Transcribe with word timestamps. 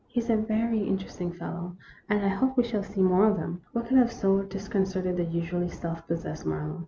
He 0.07 0.19
is 0.19 0.31
a 0.31 0.35
very 0.35 0.79
interesting 0.83 1.31
fellow, 1.31 1.75
and 2.09 2.25
I 2.25 2.29
hope 2.29 2.57
we 2.57 2.63
shall 2.63 2.81
see 2.81 3.03
more 3.03 3.25
of 3.29 3.37
him." 3.37 3.61
What 3.71 3.85
could 3.85 3.99
have 3.99 4.11
so 4.11 4.41
disconcerted 4.41 5.15
the 5.15 5.25
usually 5.25 5.69
self 5.69 6.07
possessed 6.07 6.43
Marlowe? 6.43 6.79